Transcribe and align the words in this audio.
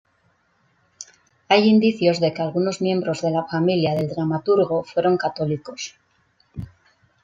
Hay 1.47 1.69
indicios 1.69 2.19
de 2.19 2.33
que 2.33 2.41
algunos 2.41 2.81
miembros 2.81 3.21
de 3.21 3.29
la 3.29 3.45
familia 3.45 3.93
del 3.93 4.09
dramaturgo 4.09 4.83
fueron 4.83 5.15
católicos. 5.15 5.93